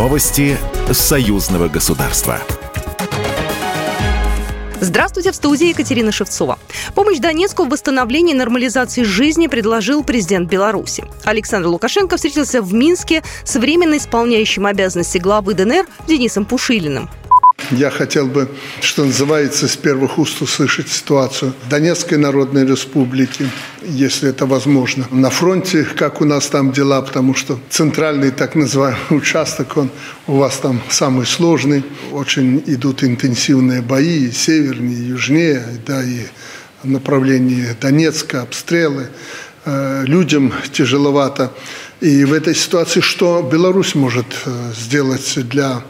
Новости 0.00 0.56
союзного 0.90 1.68
государства. 1.68 2.40
Здравствуйте, 4.80 5.30
в 5.30 5.34
студии 5.34 5.68
Екатерина 5.68 6.10
Шевцова. 6.10 6.58
Помощь 6.94 7.18
Донецку 7.18 7.66
в 7.66 7.68
восстановлении 7.68 8.32
и 8.32 8.34
нормализации 8.34 9.02
жизни 9.02 9.46
предложил 9.46 10.02
президент 10.02 10.48
Беларуси. 10.48 11.04
Александр 11.24 11.68
Лукашенко 11.68 12.16
встретился 12.16 12.62
в 12.62 12.72
Минске 12.72 13.22
с 13.44 13.56
временно 13.56 13.98
исполняющим 13.98 14.64
обязанности 14.64 15.18
главы 15.18 15.52
ДНР 15.52 15.86
Денисом 16.08 16.46
Пушилиным. 16.46 17.10
Я 17.70 17.90
хотел 17.90 18.26
бы, 18.26 18.48
что 18.80 19.04
называется, 19.04 19.68
с 19.68 19.76
первых 19.76 20.18
уст 20.18 20.40
услышать 20.40 20.88
ситуацию 20.88 21.52
в 21.62 21.68
Донецкой 21.68 22.16
Народной 22.16 22.64
Республике, 22.64 23.50
если 23.82 24.30
это 24.30 24.46
возможно. 24.46 25.06
На 25.10 25.30
фронте, 25.30 25.84
как 25.84 26.20
у 26.20 26.24
нас 26.24 26.46
там 26.46 26.72
дела, 26.72 27.02
потому 27.02 27.34
что 27.34 27.58
центральный 27.70 28.30
так 28.30 28.54
называемый 28.54 29.00
участок, 29.10 29.76
он 29.76 29.90
у 30.26 30.36
вас 30.36 30.56
там 30.56 30.80
самый 30.88 31.26
сложный. 31.26 31.84
Очень 32.12 32.62
идут 32.66 33.02
интенсивные 33.04 33.82
бои, 33.82 34.26
и 34.26 34.32
севернее, 34.32 34.98
и 34.98 35.04
южнее, 35.08 35.64
да, 35.86 36.02
и 36.02 36.26
в 36.82 36.88
направлении 36.88 37.68
Донецка, 37.80 38.42
обстрелы. 38.42 39.08
Э, 39.66 40.04
людям 40.06 40.52
тяжеловато. 40.72 41.52
И 42.00 42.24
в 42.24 42.32
этой 42.32 42.54
ситуации 42.54 43.00
что 43.00 43.42
Беларусь 43.42 43.94
может 43.94 44.26
э, 44.46 44.72
сделать 44.74 45.38
для 45.48 45.82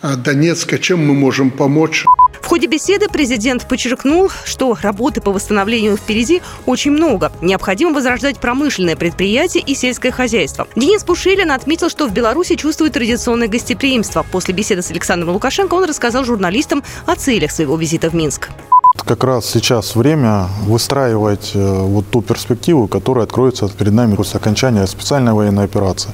а, 0.00 0.16
Донецка, 0.16 0.78
чем 0.78 1.06
мы 1.06 1.14
можем 1.14 1.52
помочь. 1.52 2.04
В 2.42 2.46
ходе 2.46 2.66
беседы 2.66 3.08
президент 3.08 3.66
подчеркнул, 3.66 4.30
что 4.44 4.76
работы 4.82 5.20
по 5.20 5.32
восстановлению 5.32 5.96
впереди 5.96 6.42
очень 6.66 6.90
много. 6.90 7.32
Необходимо 7.40 7.94
возрождать 7.94 8.38
промышленное 8.38 8.96
предприятие 8.96 9.62
и 9.62 9.74
сельское 9.74 10.10
хозяйство. 10.10 10.66
Денис 10.76 11.02
Пушилин 11.04 11.52
отметил, 11.52 11.88
что 11.88 12.06
в 12.06 12.12
Беларуси 12.12 12.56
чувствует 12.56 12.92
традиционное 12.92 13.48
гостеприимство. 13.48 14.26
После 14.30 14.52
беседы 14.52 14.82
с 14.82 14.90
Александром 14.90 15.30
Лукашенко 15.32 15.74
он 15.74 15.84
рассказал 15.84 16.24
журналистам 16.24 16.82
о 17.06 17.14
целях 17.14 17.52
своего 17.52 17.76
визита 17.76 18.10
в 18.10 18.14
Минск 18.14 18.50
как 18.94 19.24
раз 19.24 19.46
сейчас 19.46 19.96
время 19.96 20.48
выстраивать 20.66 21.52
э, 21.54 21.80
вот 21.82 22.06
ту 22.10 22.22
перспективу, 22.22 22.88
которая 22.88 23.24
откроется 23.24 23.68
перед 23.68 23.92
нами 23.92 24.14
после 24.14 24.38
окончания 24.38 24.86
специальной 24.86 25.32
военной 25.32 25.64
операции. 25.64 26.10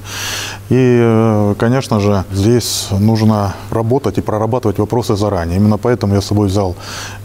И, 0.68 0.98
э, 1.00 1.54
конечно 1.58 2.00
же, 2.00 2.24
здесь 2.32 2.88
нужно 2.90 3.54
работать 3.70 4.18
и 4.18 4.20
прорабатывать 4.20 4.78
вопросы 4.78 5.16
заранее. 5.16 5.56
Именно 5.56 5.78
поэтому 5.78 6.14
я 6.14 6.20
с 6.20 6.26
собой 6.26 6.48
взял 6.48 6.76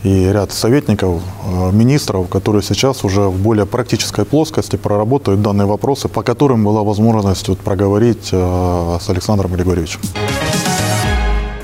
и 0.03 0.31
ряд 0.31 0.51
советников, 0.51 1.21
э, 1.45 1.71
министров, 1.71 2.29
которые 2.29 2.63
сейчас 2.63 3.03
уже 3.03 3.21
в 3.21 3.39
более 3.39 3.65
практической 3.65 4.25
плоскости 4.25 4.75
проработают 4.75 5.41
данные 5.41 5.65
вопросы, 5.65 6.07
по 6.07 6.23
которым 6.23 6.63
была 6.63 6.83
возможность 6.83 7.47
вот 7.47 7.59
проговорить 7.59 8.27
с 8.27 9.09
Александром 9.09 9.53
Григорьевичем. 9.53 9.99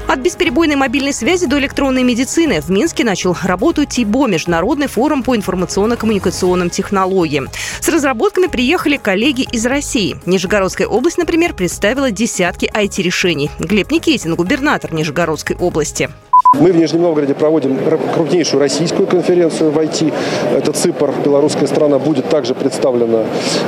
От 0.09 0.21
бесперебойной 0.21 0.75
мобильной 0.75 1.13
связи 1.13 1.45
до 1.45 1.59
электронной 1.59 2.01
медицины 2.01 2.61
в 2.61 2.71
Минске 2.71 3.03
начал 3.03 3.37
работу 3.43 3.85
ТИБО– 3.85 4.25
Международный 4.27 4.87
форум 4.87 5.21
по 5.21 5.35
информационно-коммуникационным 5.35 6.71
технологиям. 6.71 7.47
С 7.79 7.87
разработками 7.89 8.47
приехали 8.47 8.97
коллеги 8.97 9.47
из 9.51 9.67
России. 9.67 10.17
Нижегородская 10.25 10.87
область, 10.87 11.19
например, 11.19 11.53
представила 11.53 12.09
десятки 12.09 12.65
IT-решений. 12.65 13.51
Глеб 13.59 13.91
Никитин, 13.91 14.33
губернатор 14.33 14.91
Нижегородской 14.95 15.55
области. 15.57 16.09
Мы 16.55 16.71
в 16.71 16.75
Нижнем 16.75 17.03
Новгороде 17.03 17.35
проводим 17.35 17.77
крупнейшую 18.15 18.59
российскую 18.59 19.07
конференцию 19.07 19.69
в 19.69 19.77
IT. 19.77 20.11
Это 20.57 20.73
ЦИПР, 20.73 21.13
белорусская 21.23 21.67
страна, 21.67 21.99
будет 21.99 22.27
также 22.27 22.55
представлена 22.55 23.25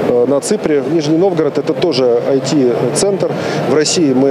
э, 0.10 0.26
на 0.28 0.42
Ципре. 0.42 0.84
Нижний 0.92 1.18
Новгород– 1.18 1.58
это 1.60 1.74
тоже 1.74 2.20
IT-центр. 2.28 3.32
В 3.70 3.76
России 3.76 4.12
мы 4.14 4.30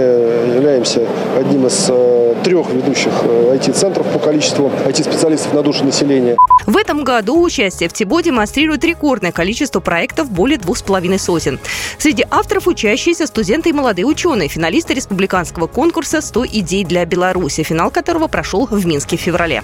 являемся 0.57 1.03
одним 1.39 1.69
из 1.69 1.87
э, 1.91 2.20
трех 2.43 2.71
ведущих 2.71 3.13
IT-центров 3.23 4.07
э, 4.07 4.13
по 4.13 4.19
количеству 4.19 4.71
IT-специалистов 4.87 5.53
на 5.53 5.63
душу 5.63 5.85
населения. 5.85 6.37
В 6.67 6.77
этом 6.77 7.05
году 7.05 7.41
участие 7.41 7.89
в 7.89 7.93
ТИБО 7.93 8.23
демонстрирует 8.23 8.85
рекордное 8.85 9.33
количество 9.33 9.81
проектов 9.81 10.31
более 10.31 10.59
двух 10.59 10.79
с 10.79 10.83
половиной 10.83 11.19
сотен. 11.19 11.59
Среди 11.99 12.25
авторов 12.31 12.67
учащиеся 12.67 13.27
студенты 13.27 13.71
и 13.71 13.73
молодые 13.73 14.07
ученые, 14.07 14.49
финалисты 14.49 14.95
республиканского 14.95 15.67
конкурса 15.67 16.19
«100 16.19 16.49
идей 16.53 16.85
для 16.85 17.05
Беларуси», 17.05 17.63
финал 17.63 17.91
которого 17.91 18.27
прошел 18.27 18.67
в 18.67 18.87
Минске 18.87 19.17
в 19.17 19.21
феврале. 19.21 19.63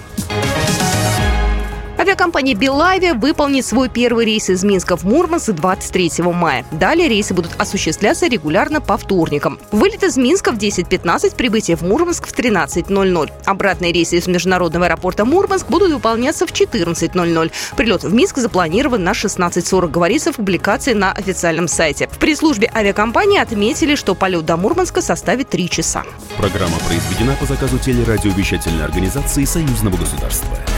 Авиакомпания 2.17 2.55
«Белавия» 2.55 3.13
выполнит 3.13 3.63
свой 3.63 3.89
первый 3.89 4.25
рейс 4.25 4.49
из 4.49 4.63
Минска 4.63 4.97
в 4.97 5.03
Мурманск 5.03 5.51
23 5.51 6.23
мая. 6.23 6.65
Далее 6.71 7.07
рейсы 7.07 7.35
будут 7.35 7.51
осуществляться 7.59 8.25
регулярно 8.25 8.81
по 8.81 8.97
вторникам. 8.97 9.59
Вылет 9.71 10.01
из 10.01 10.17
Минска 10.17 10.51
в 10.51 10.57
10.15, 10.57 11.35
прибытие 11.35 11.77
в 11.77 11.83
Мурманск 11.83 12.25
в 12.25 12.33
13.00. 12.33 13.31
Обратные 13.45 13.91
рейсы 13.91 14.17
из 14.17 14.25
международного 14.25 14.87
аэропорта 14.87 15.25
Мурманск 15.25 15.67
будут 15.67 15.93
выполняться 15.93 16.47
в 16.47 16.51
14.00. 16.51 17.51
Прилет 17.75 18.03
в 18.03 18.11
Минск 18.11 18.39
запланирован 18.39 19.03
на 19.03 19.11
16.40, 19.11 19.87
говорится 19.87 20.33
в 20.33 20.37
публикации 20.37 20.93
на 20.93 21.11
официальном 21.11 21.67
сайте. 21.67 22.07
В 22.07 22.17
пресс-службе 22.17 22.71
авиакомпании 22.73 23.39
отметили, 23.39 23.93
что 23.93 24.15
полет 24.15 24.43
до 24.43 24.57
Мурманска 24.57 25.03
составит 25.03 25.49
3 25.49 25.69
часа. 25.69 26.03
Программа 26.35 26.79
произведена 26.79 27.35
по 27.39 27.45
заказу 27.45 27.77
телерадиовещательной 27.77 28.85
организации 28.85 29.45
Союзного 29.45 29.97
государства. 29.97 30.57